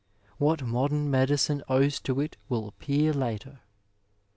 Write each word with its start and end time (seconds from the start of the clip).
What 0.39 0.63
modem 0.63 1.11
medicine 1.11 1.61
owes 1.69 1.99
to 1.99 2.19
it 2.21 2.35
will 2.49 2.67
appear 2.67 3.13
later. 3.13 3.59